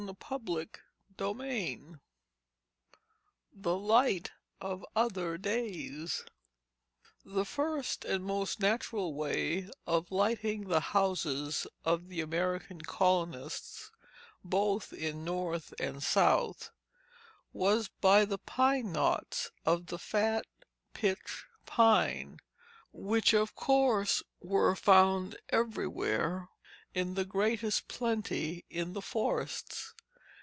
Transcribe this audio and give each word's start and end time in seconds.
CHAPTER 0.19 0.61
II 1.21 1.95
THE 3.53 3.75
LIGHT 3.77 4.31
OF 4.59 4.83
OTHER 4.95 5.37
DAYS 5.37 6.25
The 7.23 7.45
first 7.45 8.03
and 8.03 8.23
most 8.25 8.59
natural 8.59 9.13
way 9.13 9.69
of 9.85 10.09
lighting 10.11 10.63
the 10.69 10.79
houses 10.97 11.67
of 11.85 12.09
the 12.09 12.19
American 12.19 12.81
colonists, 12.81 13.91
both 14.43 14.91
in 14.91 15.19
the 15.19 15.23
North 15.25 15.71
and 15.79 16.01
South, 16.01 16.71
was 17.53 17.87
by 17.89 18.25
the 18.25 18.39
pine 18.39 18.91
knots 18.93 19.51
of 19.67 19.85
the 19.85 19.99
fat 19.99 20.47
pitch 20.95 21.45
pine, 21.67 22.37
which, 22.91 23.33
of 23.35 23.53
course, 23.53 24.23
were 24.39 24.75
found 24.75 25.37
everywhere 25.49 26.47
in 26.93 27.13
the 27.13 27.23
greatest 27.23 27.87
plenty 27.87 28.65
in 28.69 28.91
the 28.91 29.01
forests. 29.01 29.93